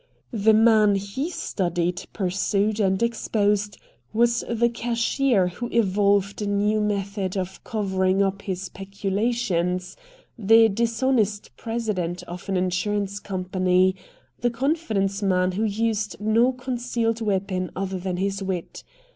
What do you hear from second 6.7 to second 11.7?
method of covering up his peculations, the dishonest